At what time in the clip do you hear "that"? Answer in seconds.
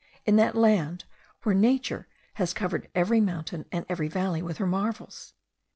0.35-0.55